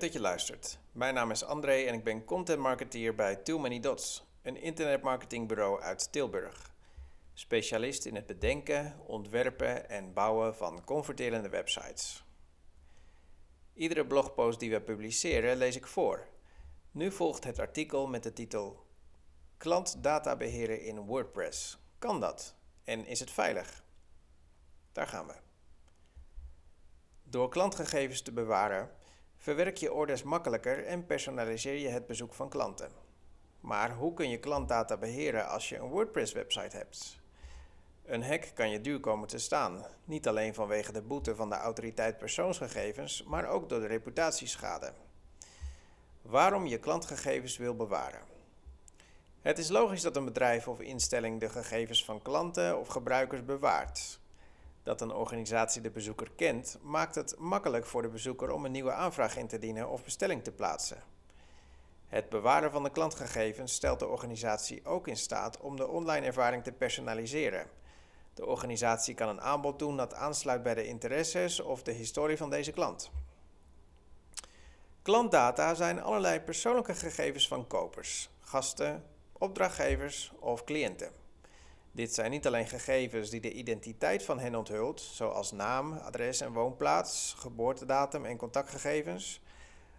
Dat 0.00 0.12
je 0.12 0.20
luistert. 0.20 0.78
Mijn 0.92 1.14
naam 1.14 1.30
is 1.30 1.44
André 1.44 1.72
en 1.72 1.94
ik 1.94 2.04
ben 2.04 2.24
content 2.24 2.58
marketeer 2.58 3.14
bij 3.14 3.36
Too 3.36 3.58
Many 3.58 3.80
Dots, 3.80 4.24
een 4.42 4.56
internetmarketingbureau 4.56 5.80
uit 5.80 6.12
Tilburg. 6.12 6.74
Specialist 7.34 8.04
in 8.04 8.14
het 8.14 8.26
bedenken, 8.26 8.98
ontwerpen 9.06 9.88
en 9.88 10.12
bouwen 10.12 10.56
van 10.56 10.84
converterende 10.84 11.48
websites. 11.48 12.24
Iedere 13.74 14.06
blogpost 14.06 14.60
die 14.60 14.70
we 14.70 14.80
publiceren 14.80 15.56
lees 15.56 15.76
ik 15.76 15.86
voor. 15.86 16.26
Nu 16.90 17.12
volgt 17.12 17.44
het 17.44 17.58
artikel 17.58 18.06
met 18.06 18.22
de 18.22 18.32
titel 18.32 18.86
Klantdata 19.56 20.36
beheren 20.36 20.82
in 20.82 21.00
WordPress. 21.00 21.78
Kan 21.98 22.20
dat? 22.20 22.54
En 22.84 23.06
is 23.06 23.20
het 23.20 23.30
veilig? 23.30 23.84
Daar 24.92 25.06
gaan 25.06 25.26
we. 25.26 25.34
Door 27.22 27.48
klantgegevens 27.48 28.22
te 28.22 28.32
bewaren, 28.32 29.00
verwerk 29.42 29.76
je 29.76 29.92
orders 29.92 30.22
makkelijker 30.22 30.86
en 30.86 31.06
personaliseer 31.06 31.78
je 31.78 31.88
het 31.88 32.06
bezoek 32.06 32.34
van 32.34 32.48
klanten. 32.48 32.90
Maar 33.60 33.94
hoe 33.94 34.14
kun 34.14 34.28
je 34.28 34.38
klantdata 34.38 34.96
beheren 34.96 35.48
als 35.48 35.68
je 35.68 35.76
een 35.76 35.88
WordPress-website 35.88 36.76
hebt? 36.76 37.20
Een 38.04 38.24
hack 38.24 38.50
kan 38.54 38.70
je 38.70 38.80
duur 38.80 39.00
komen 39.00 39.28
te 39.28 39.38
staan, 39.38 39.86
niet 40.04 40.28
alleen 40.28 40.54
vanwege 40.54 40.92
de 40.92 41.02
boete 41.02 41.34
van 41.34 41.48
de 41.48 41.54
autoriteit 41.54 42.18
persoonsgegevens, 42.18 43.22
maar 43.22 43.46
ook 43.46 43.68
door 43.68 43.80
de 43.80 43.86
reputatieschade. 43.86 44.92
Waarom 46.22 46.66
je 46.66 46.78
klantgegevens 46.78 47.56
wil 47.56 47.76
bewaren? 47.76 48.20
Het 49.40 49.58
is 49.58 49.68
logisch 49.68 50.02
dat 50.02 50.16
een 50.16 50.24
bedrijf 50.24 50.68
of 50.68 50.80
instelling 50.80 51.40
de 51.40 51.48
gegevens 51.48 52.04
van 52.04 52.22
klanten 52.22 52.78
of 52.78 52.88
gebruikers 52.88 53.44
bewaart. 53.44 54.20
Dat 54.82 55.00
een 55.00 55.12
organisatie 55.12 55.82
de 55.82 55.90
bezoeker 55.90 56.30
kent, 56.36 56.78
maakt 56.82 57.14
het 57.14 57.34
makkelijk 57.38 57.86
voor 57.86 58.02
de 58.02 58.08
bezoeker 58.08 58.50
om 58.50 58.64
een 58.64 58.72
nieuwe 58.72 58.92
aanvraag 58.92 59.36
in 59.36 59.46
te 59.46 59.58
dienen 59.58 59.88
of 59.88 60.04
bestelling 60.04 60.44
te 60.44 60.52
plaatsen. 60.52 61.02
Het 62.06 62.28
bewaren 62.28 62.70
van 62.70 62.82
de 62.82 62.90
klantgegevens 62.90 63.72
stelt 63.72 63.98
de 63.98 64.06
organisatie 64.06 64.84
ook 64.84 65.08
in 65.08 65.16
staat 65.16 65.60
om 65.60 65.76
de 65.76 65.88
online 65.88 66.26
ervaring 66.26 66.64
te 66.64 66.72
personaliseren. 66.72 67.66
De 68.34 68.46
organisatie 68.46 69.14
kan 69.14 69.28
een 69.28 69.40
aanbod 69.40 69.78
doen 69.78 69.96
dat 69.96 70.14
aansluit 70.14 70.62
bij 70.62 70.74
de 70.74 70.86
interesses 70.86 71.60
of 71.60 71.82
de 71.82 71.92
historie 71.92 72.36
van 72.36 72.50
deze 72.50 72.72
klant. 72.72 73.10
Klantdata 75.02 75.74
zijn 75.74 76.02
allerlei 76.02 76.40
persoonlijke 76.40 76.94
gegevens 76.94 77.48
van 77.48 77.66
kopers, 77.66 78.30
gasten, 78.40 79.04
opdrachtgevers 79.32 80.32
of 80.38 80.64
cliënten. 80.64 81.21
Dit 81.94 82.14
zijn 82.14 82.30
niet 82.30 82.46
alleen 82.46 82.66
gegevens 82.66 83.30
die 83.30 83.40
de 83.40 83.52
identiteit 83.52 84.22
van 84.22 84.38
hen 84.38 84.54
onthult, 84.54 85.00
zoals 85.00 85.52
naam, 85.52 85.92
adres 85.92 86.40
en 86.40 86.52
woonplaats, 86.52 87.34
geboortedatum 87.38 88.24
en 88.24 88.36
contactgegevens. 88.36 89.42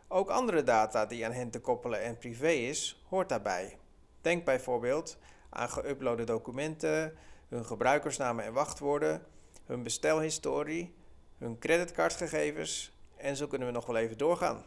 Ook 0.07 0.29
andere 0.29 0.63
data 0.63 1.05
die 1.05 1.25
aan 1.25 1.31
hen 1.31 1.49
te 1.49 1.59
koppelen 1.59 2.01
en 2.01 2.17
privé 2.17 2.49
is, 2.49 3.03
hoort 3.09 3.29
daarbij. 3.29 3.77
Denk 4.21 4.45
bijvoorbeeld 4.45 5.17
aan 5.49 5.69
geüploade 5.69 6.23
documenten, 6.23 7.17
hun 7.47 7.65
gebruikersnamen 7.65 8.45
en 8.45 8.53
wachtwoorden, 8.53 9.25
hun 9.65 9.83
bestelhistorie, 9.83 10.93
hun 11.37 11.59
creditcardgegevens 11.59 12.91
en 13.15 13.35
zo 13.35 13.47
kunnen 13.47 13.67
we 13.67 13.73
nog 13.73 13.85
wel 13.85 13.97
even 13.97 14.17
doorgaan. 14.17 14.65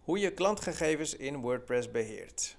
Hoe 0.00 0.18
je 0.18 0.32
klantgegevens 0.32 1.14
in 1.14 1.40
WordPress 1.40 1.90
beheert. 1.90 2.56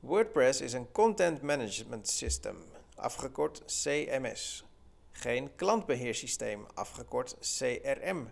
WordPress 0.00 0.60
is 0.60 0.72
een 0.72 0.92
Content 0.92 1.42
Management 1.42 2.08
System, 2.08 2.56
afgekort 2.94 3.62
CMS. 3.64 4.66
Geen 5.10 5.54
klantbeheersysteem, 5.54 6.66
afgekort 6.74 7.36
CRM. 7.58 8.30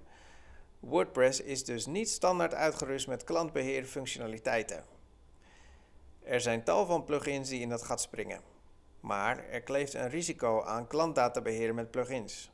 WordPress 0.80 1.40
is 1.40 1.64
dus 1.64 1.86
niet 1.86 2.10
standaard 2.10 2.54
uitgerust 2.54 3.06
met 3.06 3.24
klantbeheerfunctionaliteiten. 3.24 4.84
Er 6.22 6.40
zijn 6.40 6.64
tal 6.64 6.86
van 6.86 7.04
plugins 7.04 7.48
die 7.48 7.60
in 7.60 7.68
dat 7.68 7.82
gat 7.82 8.00
springen. 8.00 8.40
Maar 9.00 9.48
er 9.48 9.62
kleeft 9.62 9.94
een 9.94 10.10
risico 10.10 10.62
aan 10.62 10.86
klantdatabeheer 10.86 11.74
met 11.74 11.90
plugins. 11.90 12.50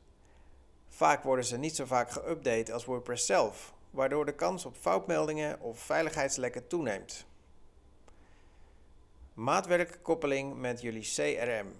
Vaak 0.87 1.23
worden 1.23 1.45
ze 1.45 1.57
niet 1.57 1.75
zo 1.75 1.85
vaak 1.85 2.11
geüpdate 2.11 2.71
als 2.71 2.85
WordPress 2.85 3.25
zelf, 3.25 3.73
waardoor 3.89 4.25
de 4.25 4.35
kans 4.35 4.65
op 4.65 4.75
foutmeldingen 4.75 5.59
of 5.59 5.79
veiligheidslekken 5.79 6.67
toeneemt. 6.67 7.25
Maatwerkkoppeling 9.33 10.55
met 10.55 10.81
jullie 10.81 11.09
CRM. 11.13 11.73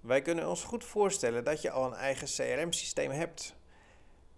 Wij 0.00 0.22
kunnen 0.22 0.48
ons 0.48 0.64
goed 0.64 0.84
voorstellen 0.84 1.44
dat 1.44 1.62
je 1.62 1.70
al 1.70 1.86
een 1.86 1.94
eigen 1.94 2.26
CRM-systeem 2.26 3.10
hebt. 3.10 3.54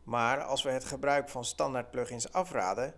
Maar 0.03 0.43
als 0.43 0.63
we 0.63 0.71
het 0.71 0.85
gebruik 0.85 1.29
van 1.29 1.45
standaard 1.45 1.91
plugins 1.91 2.33
afraden, 2.33 2.95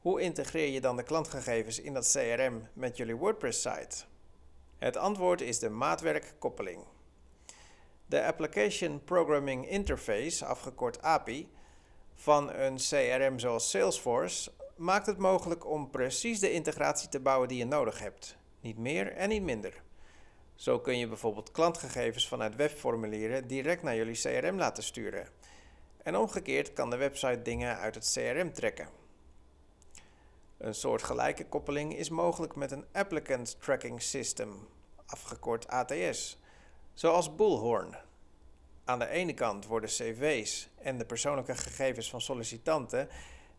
hoe 0.00 0.20
integreer 0.20 0.68
je 0.68 0.80
dan 0.80 0.96
de 0.96 1.02
klantgegevens 1.02 1.80
in 1.80 1.94
dat 1.94 2.10
CRM 2.12 2.68
met 2.72 2.96
jullie 2.96 3.16
WordPress-site? 3.16 4.04
Het 4.78 4.96
antwoord 4.96 5.40
is 5.40 5.58
de 5.58 5.70
maatwerkkoppeling. 5.70 6.84
De 8.06 8.24
Application 8.24 9.04
Programming 9.04 9.68
Interface, 9.68 10.44
afgekort 10.44 11.02
API, 11.02 11.52
van 12.14 12.52
een 12.52 12.76
CRM 12.76 13.38
zoals 13.38 13.70
Salesforce 13.70 14.52
maakt 14.76 15.06
het 15.06 15.18
mogelijk 15.18 15.66
om 15.66 15.90
precies 15.90 16.40
de 16.40 16.52
integratie 16.52 17.08
te 17.08 17.20
bouwen 17.20 17.48
die 17.48 17.58
je 17.58 17.64
nodig 17.64 17.98
hebt. 17.98 18.40
Niet 18.62 18.78
meer 18.78 19.12
en 19.12 19.28
niet 19.28 19.42
minder. 19.42 19.82
Zo 20.54 20.78
kun 20.78 20.98
je 20.98 21.08
bijvoorbeeld 21.08 21.50
klantgegevens 21.50 22.28
vanuit 22.28 22.56
webformulieren 22.56 23.46
direct 23.46 23.82
naar 23.82 23.96
jullie 23.96 24.20
CRM 24.20 24.56
laten 24.56 24.82
sturen. 24.82 25.28
En 26.02 26.16
omgekeerd 26.16 26.72
kan 26.72 26.90
de 26.90 26.96
website 26.96 27.42
dingen 27.42 27.76
uit 27.76 27.94
het 27.94 28.12
CRM 28.12 28.52
trekken. 28.52 28.88
Een 30.58 30.74
soortgelijke 30.74 31.46
koppeling 31.46 31.96
is 31.96 32.08
mogelijk 32.08 32.54
met 32.54 32.70
een 32.70 32.84
Applicant 32.92 33.56
Tracking 33.60 34.02
System, 34.02 34.68
afgekort 35.06 35.68
ATS, 35.68 36.38
zoals 36.94 37.34
Bullhorn. 37.34 37.96
Aan 38.84 38.98
de 38.98 39.08
ene 39.08 39.34
kant 39.34 39.66
worden 39.66 39.90
cv's 39.90 40.68
en 40.82 40.98
de 40.98 41.04
persoonlijke 41.04 41.54
gegevens 41.54 42.10
van 42.10 42.20
sollicitanten 42.20 43.08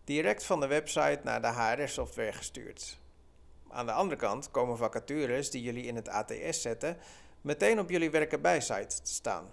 direct 0.04 0.44
van 0.44 0.60
de 0.60 0.68
website 0.68 1.20
naar 1.24 1.42
de 1.42 1.54
HR-software 1.54 2.34
gestuurd. 2.34 3.02
Aan 3.74 3.86
de 3.86 3.92
andere 3.92 4.20
kant 4.20 4.52
komen 4.52 4.78
vacatures 4.78 5.50
die 5.50 5.62
jullie 5.62 5.84
in 5.84 5.96
het 5.96 6.10
ATS 6.10 6.62
zetten 6.62 6.98
meteen 7.42 7.80
op 7.80 7.90
jullie 7.90 8.10
werken 8.10 8.42
bij 8.42 8.62
site 8.62 9.02
te 9.04 9.14
staan. 9.14 9.50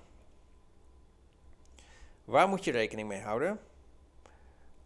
Waar 2.24 2.48
moet 2.48 2.64
je 2.64 2.70
rekening 2.70 3.08
mee 3.08 3.20
houden? 3.20 3.60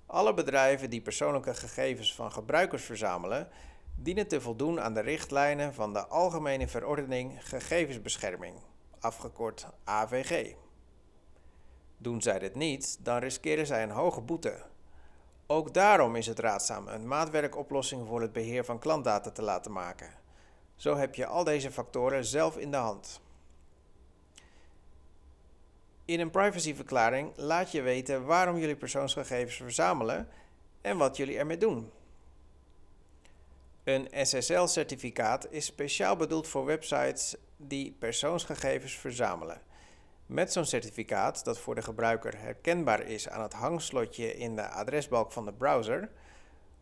Alle 0.06 0.34
bedrijven 0.34 0.90
die 0.90 1.00
persoonlijke 1.00 1.54
gegevens 1.54 2.14
van 2.14 2.32
gebruikers 2.32 2.84
verzamelen, 2.84 3.48
dienen 3.94 4.28
te 4.28 4.40
voldoen 4.40 4.80
aan 4.80 4.94
de 4.94 5.00
richtlijnen 5.00 5.74
van 5.74 5.92
de 5.92 6.06
Algemene 6.06 6.68
Verordening 6.68 7.48
Gegevensbescherming, 7.48 8.54
afgekort 9.00 9.66
AVG. 9.84 10.54
Doen 11.96 12.22
zij 12.22 12.38
dit 12.38 12.54
niet, 12.54 13.04
dan 13.04 13.18
riskeren 13.18 13.66
zij 13.66 13.82
een 13.82 13.90
hoge 13.90 14.20
boete. 14.20 14.62
Ook 15.54 15.74
daarom 15.74 16.16
is 16.16 16.26
het 16.26 16.38
raadzaam 16.38 16.88
een 16.88 17.08
maatwerkoplossing 17.08 18.06
voor 18.06 18.20
het 18.20 18.32
beheer 18.32 18.64
van 18.64 18.78
klantdata 18.78 19.30
te 19.30 19.42
laten 19.42 19.72
maken. 19.72 20.10
Zo 20.76 20.96
heb 20.96 21.14
je 21.14 21.26
al 21.26 21.44
deze 21.44 21.70
factoren 21.70 22.24
zelf 22.24 22.56
in 22.56 22.70
de 22.70 22.76
hand. 22.76 23.20
In 26.04 26.20
een 26.20 26.30
privacyverklaring 26.30 27.32
laat 27.36 27.72
je 27.72 27.82
weten 27.82 28.24
waarom 28.24 28.58
jullie 28.58 28.76
persoonsgegevens 28.76 29.56
verzamelen 29.56 30.28
en 30.80 30.96
wat 30.96 31.16
jullie 31.16 31.38
ermee 31.38 31.58
doen. 31.58 31.90
Een 33.84 34.08
SSL-certificaat 34.26 35.46
is 35.50 35.64
speciaal 35.64 36.16
bedoeld 36.16 36.48
voor 36.48 36.64
websites 36.64 37.36
die 37.56 37.96
persoonsgegevens 37.98 38.94
verzamelen. 38.94 39.60
Met 40.26 40.52
zo'n 40.52 40.64
certificaat, 40.64 41.44
dat 41.44 41.58
voor 41.58 41.74
de 41.74 41.82
gebruiker 41.82 42.38
herkenbaar 42.38 43.00
is 43.00 43.28
aan 43.28 43.42
het 43.42 43.52
hangslotje 43.52 44.36
in 44.36 44.56
de 44.56 44.68
adresbalk 44.68 45.32
van 45.32 45.44
de 45.44 45.52
browser, 45.52 46.10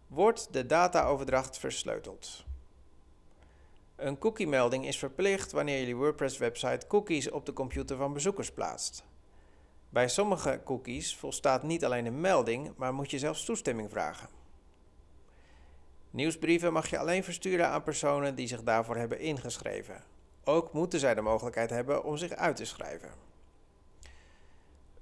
wordt 0.07 0.53
de 0.53 0.67
dataoverdracht 0.67 1.59
versleuteld. 1.59 2.45
Een 3.97 4.19
cookie-melding 4.19 4.87
is 4.87 4.99
verplicht 4.99 5.53
wanneer 5.53 5.79
jullie 5.79 5.97
WordPress-website 5.97 6.87
cookies 6.87 7.31
op 7.31 7.47
de 7.47 7.53
computer 7.53 7.97
van 7.97 8.13
bezoekers 8.13 8.53
plaatst. 8.53 9.05
Bij 9.89 10.09
sommige 10.09 10.61
cookies 10.65 11.17
volstaat 11.17 11.63
niet 11.63 11.85
alleen 11.85 12.07
een 12.07 12.21
melding, 12.21 12.73
maar 12.77 12.95
moet 12.95 13.11
je 13.11 13.19
zelfs 13.19 13.45
toestemming 13.45 13.91
vragen. 13.91 14.29
Nieuwsbrieven 16.11 16.73
mag 16.73 16.91
je 16.91 16.99
alleen 16.99 17.25
versturen 17.25 17.69
aan 17.69 17.83
personen 17.83 18.35
die 18.35 18.47
zich 18.47 18.63
daarvoor 18.63 18.97
hebben 18.97 19.19
ingeschreven. 19.21 20.05
Ook 20.45 20.73
moeten 20.73 21.01
zij 21.01 21.15
de 21.15 21.21
mogelijkheid 21.21 21.71
hebben 21.71 22.05
om 22.05 22.17
zich 22.17 22.33
uit 22.33 22.57
te 22.57 22.65
schrijven. 22.65 23.32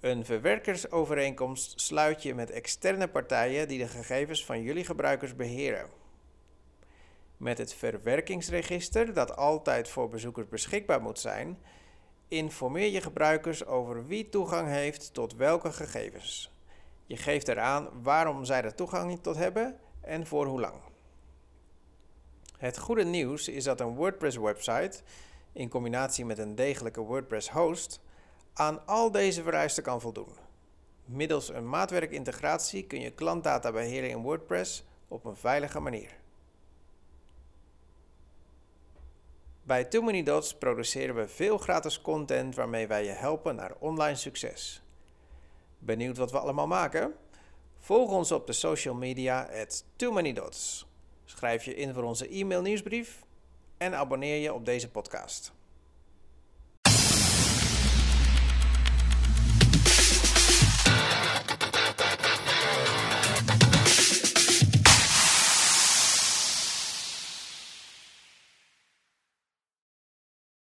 Een 0.00 0.24
verwerkersovereenkomst 0.24 1.80
sluit 1.80 2.22
je 2.22 2.34
met 2.34 2.50
externe 2.50 3.08
partijen 3.08 3.68
die 3.68 3.78
de 3.78 3.88
gegevens 3.88 4.44
van 4.44 4.62
jullie 4.62 4.84
gebruikers 4.84 5.36
beheren. 5.36 5.88
Met 7.36 7.58
het 7.58 7.74
verwerkingsregister, 7.74 9.14
dat 9.14 9.36
altijd 9.36 9.88
voor 9.88 10.08
bezoekers 10.08 10.48
beschikbaar 10.48 11.02
moet 11.02 11.18
zijn, 11.18 11.58
informeer 12.28 12.90
je 12.90 13.00
gebruikers 13.00 13.66
over 13.66 14.06
wie 14.06 14.28
toegang 14.28 14.68
heeft 14.68 15.14
tot 15.14 15.34
welke 15.34 15.72
gegevens. 15.72 16.54
Je 17.06 17.16
geeft 17.16 17.48
eraan 17.48 18.02
waarom 18.02 18.44
zij 18.44 18.62
er 18.62 18.74
toegang 18.74 19.22
tot 19.22 19.36
hebben 19.36 19.78
en 20.00 20.26
voor 20.26 20.46
hoe 20.46 20.60
lang. 20.60 20.80
Het 22.58 22.78
goede 22.78 23.04
nieuws 23.04 23.48
is 23.48 23.64
dat 23.64 23.80
een 23.80 23.94
WordPress-website, 23.94 25.00
in 25.52 25.68
combinatie 25.68 26.24
met 26.24 26.38
een 26.38 26.54
degelijke 26.54 27.00
WordPress-host, 27.00 28.00
aan 28.52 28.86
al 28.86 29.10
deze 29.10 29.42
vereisten 29.42 29.82
kan 29.82 30.00
voldoen. 30.00 30.32
Middels 31.04 31.48
een 31.48 31.68
maatwerkintegratie 31.68 32.86
kun 32.86 33.00
je 33.00 33.10
klantdata 33.10 33.72
beheren 33.72 34.10
in 34.10 34.22
WordPress 34.22 34.84
op 35.08 35.24
een 35.24 35.36
veilige 35.36 35.80
manier. 35.80 36.18
Bij 39.62 39.84
Too 39.84 40.02
Many 40.02 40.22
Dots 40.22 40.54
produceren 40.54 41.14
we 41.14 41.28
veel 41.28 41.58
gratis 41.58 42.00
content 42.00 42.54
waarmee 42.54 42.86
wij 42.86 43.04
je 43.04 43.10
helpen 43.10 43.56
naar 43.56 43.74
online 43.78 44.16
succes. 44.16 44.82
Benieuwd 45.78 46.16
wat 46.16 46.30
we 46.30 46.38
allemaal 46.38 46.66
maken? 46.66 47.14
Volg 47.78 48.10
ons 48.10 48.32
op 48.32 48.46
de 48.46 48.52
social 48.52 48.94
media 48.94 49.48
at 49.62 49.84
Too 49.96 50.12
Many 50.12 50.32
Dots. 50.32 50.86
Schrijf 51.24 51.64
je 51.64 51.74
in 51.74 51.94
voor 51.94 52.02
onze 52.02 52.28
e-mail 52.28 52.62
nieuwsbrief 52.62 53.22
en 53.76 53.94
abonneer 53.94 54.36
je 54.36 54.54
op 54.54 54.64
deze 54.64 54.90
podcast. 54.90 55.52